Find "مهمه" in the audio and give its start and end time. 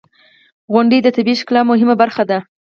1.71-1.95